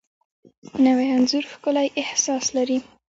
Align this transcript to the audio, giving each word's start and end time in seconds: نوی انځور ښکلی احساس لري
نوی 0.85 1.07
انځور 1.15 1.43
ښکلی 1.51 1.87
احساس 2.01 2.45
لري 2.55 2.77